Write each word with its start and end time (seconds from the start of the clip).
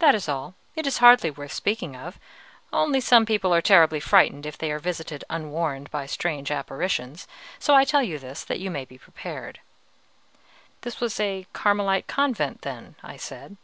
That 0.00 0.16
is 0.16 0.28
all, 0.28 0.56
it 0.74 0.84
is 0.84 0.98
hardly 0.98 1.30
worth 1.30 1.52
speaking 1.52 1.94
of, 1.94 2.18
only 2.72 3.00
some 3.00 3.24
people 3.24 3.54
are 3.54 3.62
terribly 3.62 4.00
frightened 4.00 4.44
if 4.44 4.58
they 4.58 4.72
are 4.72 4.80
visited 4.80 5.22
unwarned 5.30 5.92
by 5.92 6.06
strange 6.06 6.50
apparitions; 6.50 7.28
so 7.60 7.72
I 7.76 7.84
tell 7.84 8.02
you 8.02 8.18
this 8.18 8.42
that 8.42 8.58
you 8.58 8.68
may 8.68 8.84
be 8.84 8.98
prepared." 8.98 9.60
"This 10.80 10.98
was 10.98 11.20
a 11.20 11.46
Carmelite 11.52 12.08
convent, 12.08 12.62
then?" 12.62 12.96
I 13.04 13.16
said. 13.16 13.58